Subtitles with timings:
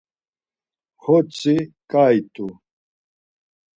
[1.03, 1.55] Xortsi
[1.91, 2.45] ǩai t̆u.